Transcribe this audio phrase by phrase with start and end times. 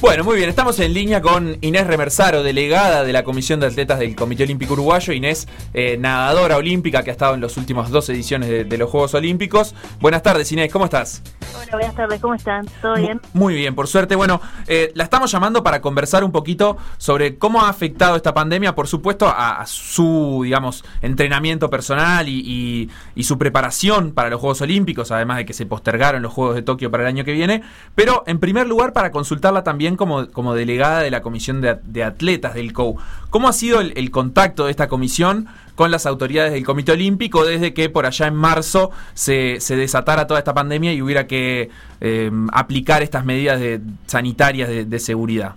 [0.00, 3.98] Bueno, muy bien, estamos en línea con Inés Remersaro, delegada de la Comisión de Atletas
[3.98, 5.12] del Comité Olímpico Uruguayo.
[5.12, 9.12] Inés, eh, nadadora olímpica que ha estado en las últimas dos ediciones de, los Juegos
[9.12, 9.74] Olímpicos.
[10.00, 11.22] Buenas tardes, Inés, ¿cómo estás?
[11.54, 12.66] Hola, buenas tardes, ¿cómo están?
[12.80, 13.20] ¿Todo bien?
[13.34, 14.16] Muy bien, por suerte.
[14.16, 18.74] Bueno, eh, la estamos llamando para conversar un poquito sobre cómo ha afectado esta pandemia,
[18.74, 22.88] por supuesto, a, su, digamos, entrenamiento personal y,
[23.20, 26.90] su preparación para los Juegos Olímpicos, además de que se postergaron los Juegos de Tokio
[26.90, 27.62] para el año que viene.
[27.94, 32.54] Pero, en primer lugar, para consultarla también como, como delegada de la Comisión de, Atletas
[32.54, 32.96] del COU.
[33.30, 37.72] ¿Cómo ha sido el, contacto de esta comisión con las autoridades del Comité Olímpico desde
[37.72, 43.02] que por allá en marzo se, desatara toda esta pandemia y hubiera que eh, aplicar
[43.02, 43.60] estas medidas
[44.06, 45.54] sanitarias de, seguridad?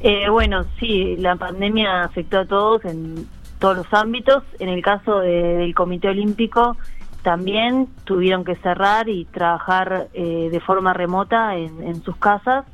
[0.00, 3.26] Eh, bueno, sí, la pandemia afectó a todos en
[3.58, 4.42] todos los ámbitos.
[4.58, 6.76] En el caso del Comité Olímpico,
[7.24, 12.66] también tuvieron que cerrar y trabajar eh, de forma remota en, sus casas.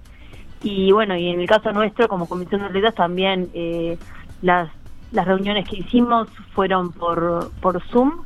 [0.63, 3.99] Y bueno, y en el caso nuestro, como Comisión de Atletas, también eh,
[4.43, 4.69] las,
[5.11, 8.23] las reuniones que hicimos fueron por, por Zoom.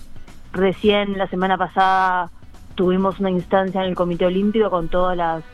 [0.52, 2.30] Recién la semana pasada
[2.74, 5.44] tuvimos una instancia en el Comité Olímpico con todas las,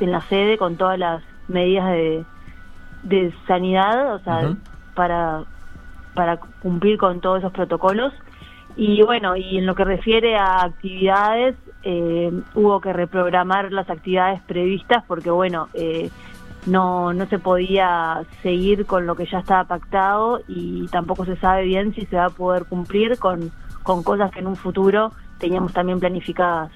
[0.00, 2.24] en la sede, con todas las medidas de,
[3.02, 4.54] de sanidad, o sea,
[4.94, 5.44] para,
[6.14, 8.12] para cumplir con todos esos protocolos.
[8.76, 14.40] Y bueno, y en lo que refiere a actividades, eh, hubo que reprogramar las actividades
[14.42, 16.10] previstas porque, bueno, eh,
[16.66, 21.64] no, no se podía seguir con lo que ya estaba pactado y tampoco se sabe
[21.64, 25.72] bien si se va a poder cumplir con, con cosas que en un futuro teníamos
[25.72, 26.72] también planificadas.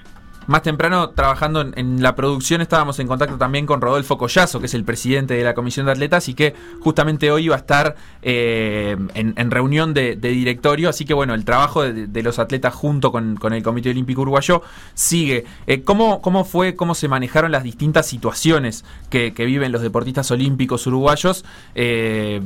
[0.48, 4.72] Más temprano, trabajando en, la producción, estábamos en contacto también con Rodolfo Collazo, que es
[4.72, 8.96] el presidente de la Comisión de Atletas, y que justamente hoy iba a estar eh,
[9.12, 10.88] en, reunión de, directorio.
[10.88, 14.62] Así que bueno, el trabajo de, los atletas junto con, el Comité Olímpico Uruguayo
[14.94, 15.44] sigue.
[15.66, 20.86] Eh, ¿cómo, ¿Cómo fue, cómo se manejaron las distintas situaciones que, viven los deportistas olímpicos
[20.86, 22.40] uruguayos eh,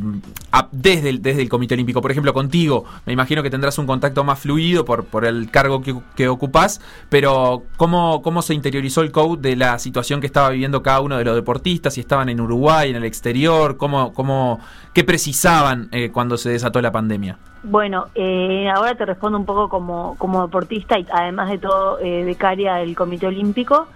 [0.73, 2.03] desde, el, desde el Comité Olímpico?
[2.03, 5.83] Por ejemplo, contigo, me imagino que tendrás un contacto más fluido por, por el cargo
[5.83, 7.92] que, que ocupás, pero ¿cómo
[8.23, 11.35] cómo, se interiorizó el coach de la situación que estaba viviendo cada uno de los
[11.35, 14.61] deportistas, si estaban en Uruguay, en el exterior, cómo, cómo,
[14.93, 17.39] qué precisaban eh, cuando se desató la pandemia.
[17.63, 22.25] Bueno, eh, ahora te respondo un poco como, como deportista y además de todo eh,
[22.25, 23.87] becaria del Comité Olímpico.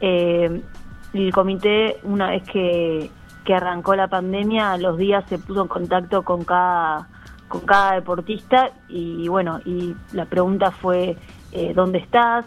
[0.00, 0.62] el
[1.32, 3.10] comité, una vez que,
[3.44, 7.08] que arrancó la pandemia, a los días se puso en contacto con cada
[7.48, 11.18] con cada deportista y bueno, y la pregunta fue
[11.74, 12.46] ¿dónde estás?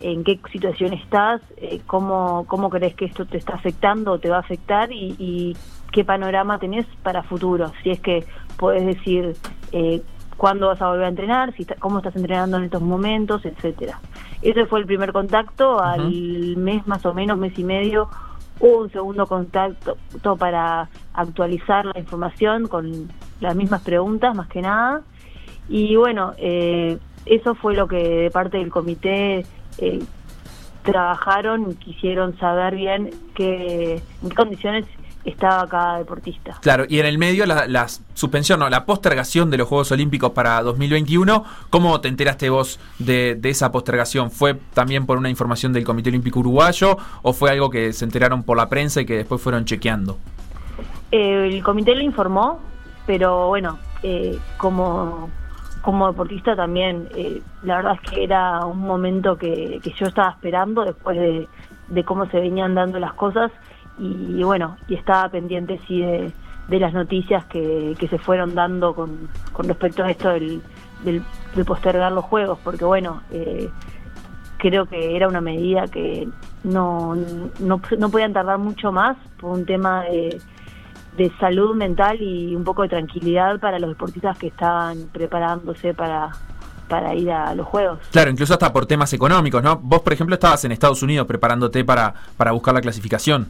[0.00, 4.28] En qué situación estás, eh, cómo, cómo crees que esto te está afectando o te
[4.28, 5.56] va a afectar y,
[5.92, 7.70] qué panorama tenés para futuro.
[7.84, 9.36] Si es que puedes decir
[9.70, 10.02] eh,
[10.36, 14.00] cuándo vas a volver a entrenar, si cómo estás entrenando en estos momentos, etcétera.
[14.42, 15.80] Ese fue el primer contacto.
[15.80, 18.08] Al mes más o menos, mes y medio,
[18.58, 19.96] hubo un segundo contacto
[20.36, 23.08] para actualizar la información con
[23.40, 25.02] las mismas preguntas, más que nada.
[25.68, 29.46] Y bueno, eh, eso fue lo que de parte del comité
[29.78, 30.02] eh,
[30.82, 34.86] trabajaron y quisieron saber bien qué, en qué condiciones
[35.24, 36.58] estaba cada deportista.
[36.60, 40.62] Claro, y en el medio la, suspensión, no, la postergación de los Juegos Olímpicos para
[40.62, 44.30] 2021, ¿cómo te enteraste vos de, esa postergación?
[44.30, 48.42] ¿Fue también por una información del Comité Olímpico Uruguayo o fue algo que se enteraron
[48.42, 50.18] por la prensa y que después fueron chequeando?
[51.10, 52.60] Eh, el comité lo informó,
[53.06, 55.30] pero bueno, eh, como
[55.84, 60.82] como deportista también, eh, la verdad es que era un momento que, yo estaba esperando
[60.82, 63.52] después de, cómo se venían dando las cosas
[63.98, 66.32] y, bueno, y estaba pendiente sí de,
[66.80, 69.28] las noticias que, se fueron dando con,
[69.58, 70.62] respecto a esto del,
[71.04, 73.68] de postergar los juegos, porque bueno, eh,
[74.56, 76.26] creo que era una medida que
[76.62, 77.14] no,
[77.60, 80.40] no, no podían tardar mucho más por un tema de
[81.16, 86.30] de salud mental y un poco de tranquilidad para los deportistas que estaban preparándose para,
[86.88, 87.98] para ir a los Juegos.
[88.10, 89.76] Claro, incluso hasta por temas económicos, ¿no?
[89.76, 93.48] Vos, por ejemplo, estabas en Estados Unidos preparándote para, para buscar la clasificación.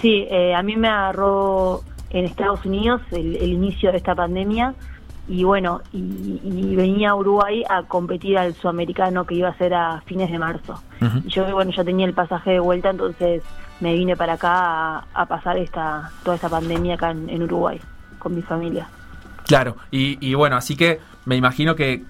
[0.00, 4.74] Sí, eh, a mí me agarró en Estados Unidos el, inicio de esta pandemia
[5.28, 10.00] y bueno, y, venía a Uruguay a competir al sudamericano que iba a ser a
[10.06, 10.82] fines de marzo.
[11.24, 13.42] Y yo, bueno, ya tenía el pasaje de vuelta, entonces
[13.80, 17.80] me vine para acá a, pasar esta toda esta pandemia acá en, Uruguay
[18.18, 18.86] con mi familia.
[19.46, 22.04] Claro, y, bueno, así que me imagino que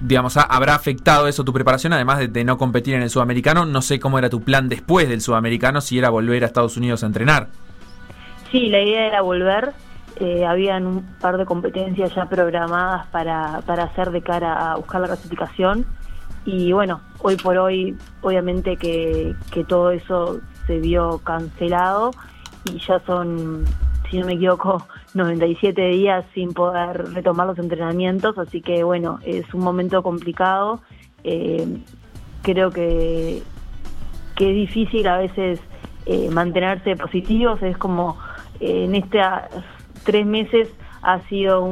[0.00, 3.64] digamos, habrá afectado eso tu preparación, además de, no competir en el sudamericano.
[3.64, 7.04] No sé cómo era tu plan después del sudamericano, si era volver a Estados Unidos
[7.04, 7.48] a entrenar.
[8.50, 9.72] Sí, la idea era volver.
[10.16, 15.00] Eh, habían un par de competencias ya programadas para, para hacer de cara a buscar
[15.00, 15.86] la clasificación.
[16.44, 22.10] Y bueno, hoy por hoy, obviamente que, que todo eso se vio cancelado
[22.64, 23.64] y ya son,
[24.10, 29.52] si no me equivoco, 97 días sin poder retomar los entrenamientos, así que bueno, es
[29.54, 30.80] un momento complicado.
[31.22, 31.66] Eh,
[32.42, 33.42] creo que,
[34.36, 35.60] que es difícil a veces
[36.06, 38.18] eh, mantenerse positivos, es como
[38.60, 39.22] eh, en estos
[40.04, 40.68] tres meses
[41.02, 41.64] ha sido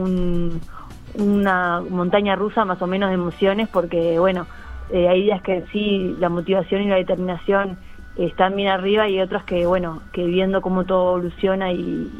[1.14, 4.46] una montaña rusa más o menos de emociones porque bueno,
[4.92, 7.78] hay días que sí, la motivación y la determinación
[8.16, 12.10] están bien arriba y otros que bueno, que viendo cómo todo evoluciona y,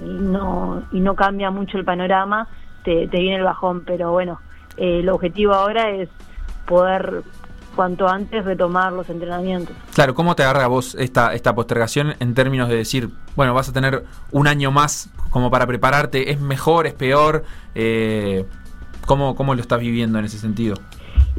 [0.00, 2.48] y no, y no cambia mucho el panorama,
[2.84, 3.82] te, viene el bajón.
[3.84, 4.40] Pero bueno,
[4.76, 6.08] eh, el objetivo ahora es
[6.66, 7.22] poder
[7.76, 9.76] cuanto antes retomar los entrenamientos.
[9.94, 13.72] Claro, ¿cómo te agarra vos esta, esta postergación en términos de decir, bueno, vas a
[13.72, 16.30] tener un año más como para prepararte?
[16.30, 17.44] ¿Es mejor, es peor?
[17.74, 18.44] Eh,
[19.06, 20.76] ¿cómo, ¿Cómo lo estás viviendo en ese sentido?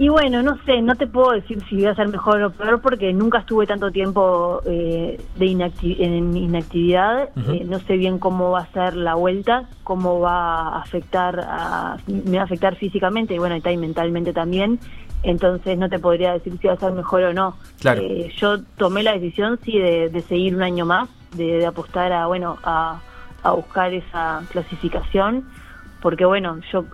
[0.01, 2.81] Y bueno, no sé, no te puedo decir si voy a ser mejor o peor
[2.81, 7.29] porque nunca estuve tanto tiempo eh, de en inactividad.
[7.35, 11.97] Eh, no sé bien cómo va a ser la vuelta, cómo va a afectar, a,
[12.07, 14.79] me va a afectar físicamente y bueno, y mentalmente también.
[15.21, 17.57] Entonces no te podría decir si va a ser mejor o no.
[17.79, 18.01] Claro.
[18.01, 22.25] Eh, yo tomé la decisión sí de, seguir un año más, de, de apostar a
[22.25, 23.01] bueno a,
[23.43, 25.45] a buscar esa clasificación,
[26.01, 26.85] porque bueno, yo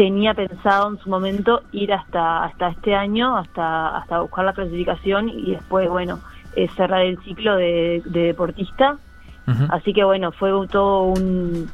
[0.00, 5.28] tenía pensado en su momento ir hasta hasta este año, hasta hasta buscar la clasificación
[5.28, 6.20] y después, bueno,
[6.56, 8.96] eh, cerrar el ciclo de, deportista.
[9.68, 11.68] Así que bueno, fue todo un,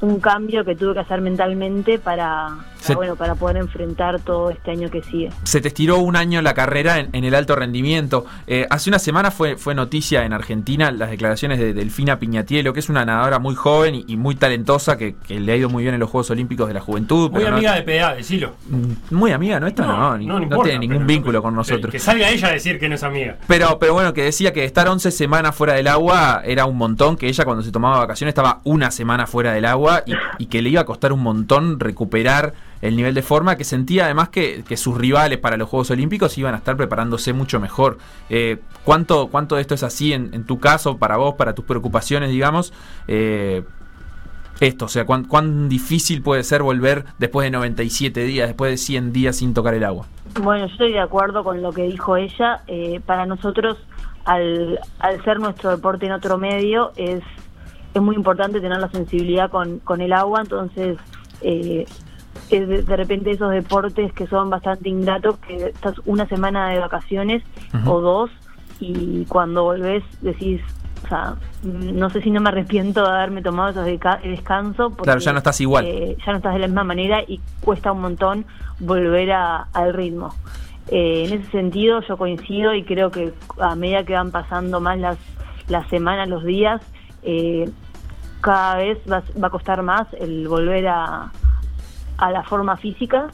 [0.00, 2.50] un cambio que tuve que hacer mentalmente para,
[2.94, 5.30] bueno, para poder enfrentar todo este año que sigue.
[5.44, 8.24] Se te estiró un año la carrera en, el alto rendimiento.
[8.46, 12.80] Eh, hace una semana fue, fue noticia en Argentina las declaraciones de Delfina Piñatielo, que
[12.80, 16.00] es una nadadora muy joven y, muy talentosa, que, le ha ido muy bien en
[16.00, 17.30] los Juegos Olímpicos de la Juventud.
[17.30, 18.54] Muy amiga de PA, decilo.
[18.68, 19.66] Mm, muy amiga, ¿no?
[19.66, 21.90] Esta no, no, tiene ningún vínculo con nosotros.
[21.90, 23.36] Que salga ella a decir que no es amiga.
[23.46, 27.16] Pero, pero bueno, que decía que estar 11 semanas fuera del agua era un montón,
[27.16, 30.62] que ella cuando se tomaba vacaciones estaba una semana fuera del agua y, y que
[30.62, 34.64] le iba a costar un montón recuperar el nivel de forma, que sentía además que,
[34.76, 37.98] sus rivales para los Juegos Olímpicos iban a estar preparándose mucho mejor.
[38.28, 42.30] Eh, ¿cuánto, ¿Cuánto de esto es así en, tu caso, para vos, para tus preocupaciones,
[42.30, 42.74] digamos?
[43.06, 43.62] Eh,
[44.60, 49.12] esto, o sea, ¿cuán, difícil puede ser volver después de 97 días, después de 100
[49.12, 50.06] días sin tocar el agua?
[50.40, 52.62] Bueno, yo estoy de acuerdo con lo que dijo ella.
[52.66, 53.78] Eh, para nosotros,
[54.24, 57.22] al, al ser nuestro deporte en otro medio, es,
[57.94, 60.96] es muy importante tener la sensibilidad con, con el agua, entonces
[61.42, 61.86] eh,
[62.50, 67.42] de, de, repente esos deportes que son bastante ingratos, que estás una semana de vacaciones
[67.86, 68.30] o dos
[68.80, 70.60] y cuando volvés decís,
[71.04, 73.84] o sea, no sé si no me arrepiento de haberme tomado esos
[74.22, 74.90] descanso.
[74.90, 75.84] Porque, claro, ya no estás igual.
[75.86, 78.44] Eh, ya no estás de la misma manera y cuesta un montón
[78.78, 80.34] volver a, al ritmo.
[80.88, 84.98] Eh, en ese sentido yo coincido y creo que a medida que van pasando más
[84.98, 85.18] las,
[85.68, 86.80] las semanas, los días,
[87.22, 87.70] eh,
[88.40, 91.30] cada vez va, va a costar más el volver a,
[92.22, 93.30] a la forma física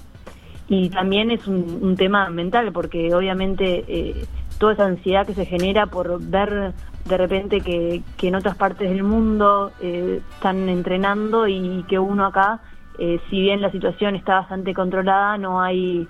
[0.67, 4.27] y también es un, tema mental porque obviamente eh,
[4.59, 6.73] toda esa ansiedad que se genera por ver
[7.05, 12.61] de repente que, en otras partes del mundo eh, están entrenando y que uno acá,
[12.99, 16.09] eh, si bien la situación está bastante controlada, no hay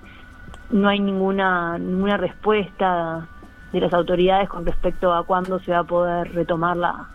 [0.71, 3.27] no hay ninguna ninguna respuesta
[3.73, 7.09] de las autoridades con respecto a cuándo se va a poder retomar la,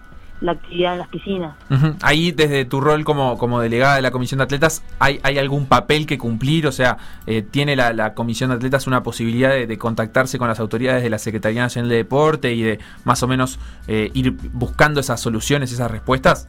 [0.44, 1.56] la actividad en las piscinas.
[2.02, 5.64] Ahí, desde tu rol como, como delegada de la Comisión de Atletas, ¿hay, hay algún
[5.66, 6.66] papel que cumplir?
[6.66, 11.02] O sea, eh, ¿tiene la, Comisión de Atletas una posibilidad de, contactarse con las autoridades
[11.02, 15.18] de la Secretaría Nacional de Deporte y de más o menos eh, ir buscando esas
[15.18, 16.46] soluciones, esas respuestas?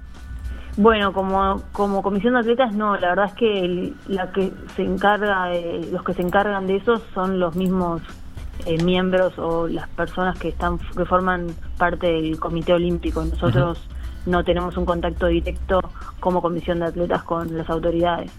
[0.76, 5.46] Bueno, como, como comisión de atletas no, la verdad es que la que se encarga,
[5.46, 8.02] de, los que se encargan de eso son los mismos
[8.66, 11.48] eh, miembros o las personas que están que forman
[11.78, 13.24] parte del Comité Olímpico.
[13.24, 13.80] Nosotros
[14.26, 15.80] no tenemos un contacto directo
[16.20, 18.32] como comisión de atletas con las autoridades.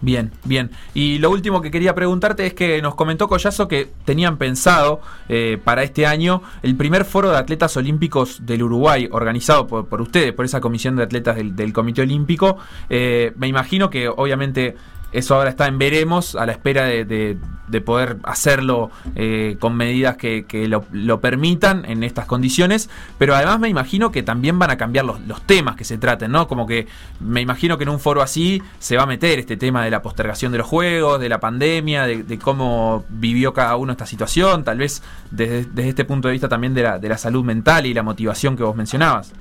[0.00, 0.70] Bien, bien.
[0.94, 5.58] Y lo último que quería preguntarte es que nos comentó Collazo que tenían pensado eh,
[5.62, 10.44] para este año el primer foro de atletas olímpicos del Uruguay, organizado por, ustedes, por
[10.44, 12.58] esa comisión de atletas del, Comité Olímpico.
[12.88, 14.76] Eh, me imagino que obviamente
[15.10, 17.36] eso ahora está en veremos, a la espera de,
[17.84, 22.90] poder hacerlo eh, con medidas que, lo, permitan en estas condiciones.
[23.18, 26.48] Pero además me imagino que también van a cambiar los, temas que se traten, ¿no?
[26.48, 26.86] Como que
[27.20, 30.02] me imagino que en un foro así se va a meter este tema de la
[30.02, 34.78] postergación de los juegos, de la pandemia, de, cómo vivió cada uno esta situación, tal
[34.78, 38.02] vez desde, este punto de vista también de la, de la salud mental y la
[38.02, 39.32] motivación que vos mencionabas.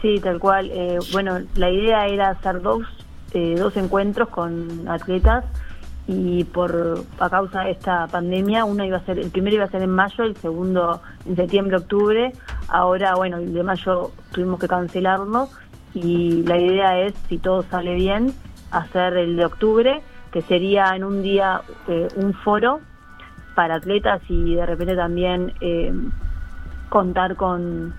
[0.00, 0.70] Sí, tal cual.
[0.72, 2.82] Eh, bueno, la idea era hacer dos
[3.34, 5.44] eh, dos encuentros con atletas
[6.08, 9.70] y por a causa de esta pandemia uno iba a ser el primero iba a
[9.70, 12.32] ser en mayo el segundo en septiembre octubre.
[12.68, 15.50] Ahora, bueno, el de mayo tuvimos que cancelarlo
[15.92, 18.32] y la idea es, si todo sale bien,
[18.70, 22.80] hacer el de octubre, que sería en un día eh, un foro
[23.54, 25.92] para atletas y de repente también eh,
[26.88, 27.94] contar con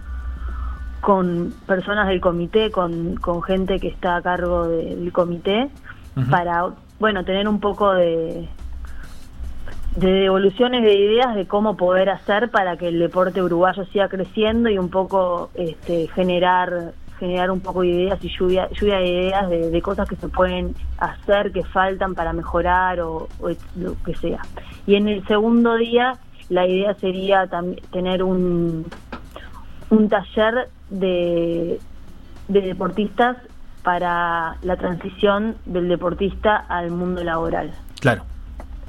[1.01, 5.70] con personas del comité, con, con gente que está a cargo del comité,
[6.30, 6.66] para
[7.00, 8.48] bueno tener un poco de,
[9.96, 14.70] de devoluciones de ideas de cómo poder hacer para que el deporte uruguayo siga creciendo
[14.70, 19.50] y un poco este, generar generar un poco de ideas y lluvia, lluvia de ideas
[19.50, 23.27] de, cosas que se pueden hacer, que faltan para mejorar o,
[23.75, 24.39] lo que sea.
[24.88, 26.13] Y en el segundo día
[26.48, 27.48] la idea sería
[27.91, 28.86] tener un,
[29.89, 31.79] un taller de,
[32.48, 33.36] de deportistas
[33.89, 37.72] para la transición del deportista al mundo laboral.
[38.00, 38.22] Claro.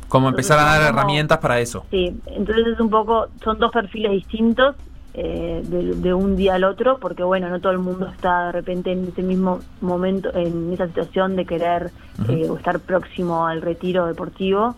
[0.09, 1.87] Como empezar a dar herramientas para eso.
[1.91, 4.77] Sí, entonces es un poco, son dos perfiles distintos
[5.15, 8.93] eh, de, un día al otro, porque bueno, no todo el mundo está de repente
[8.93, 11.93] en ese mismo momento, en esa situación de querer
[12.29, 14.77] eh, estar próximo al retiro deportivo.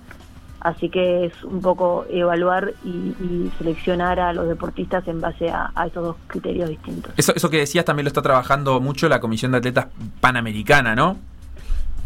[0.63, 6.05] Así que es un poco evaluar y, seleccionar a los deportistas en base a, esos
[6.05, 7.13] dos criterios distintos.
[7.17, 9.89] Eso, eso que decías también lo está trabajando mucho la Comisión de Atletas
[10.21, 11.17] Panamericana, ¿no?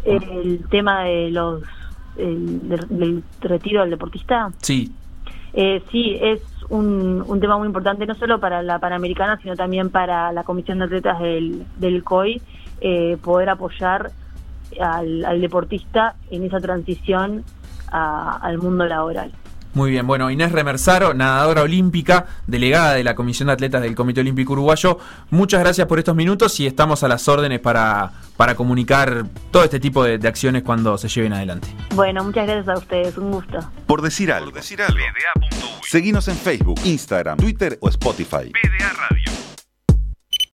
[0.05, 1.63] El tema de los
[2.17, 4.51] del, retiro del deportista?
[4.63, 4.93] Sí.
[5.53, 9.91] Eh, sí, es un, un, tema muy importante, no solo para la Panamericana, sino también
[9.91, 12.41] para la Comisión de Atletas del, del COI,
[12.81, 14.13] eh, poder apoyar
[14.81, 17.45] al, deportista en esa transición
[17.91, 19.33] al mundo laboral.
[19.77, 24.23] Muy bien, bueno, Inés Remersaro, nadadora olímpica, delegada de la Comisión de Atletas del Comité
[24.23, 29.27] Olímpico Uruguayo, muchas gracias por estos minutos y estamos a las órdenes para, para comunicar
[29.51, 31.69] todo este tipo de, acciones cuando se lleven adelante.
[31.95, 33.59] Bueno, muchas gracias a ustedes, un gusto.
[33.87, 34.99] Por decir algo, por decir algo.
[35.87, 38.51] Seguinos en Facebook, Instagram, Twitter o Spotify.
[38.51, 39.46] PDA Radio.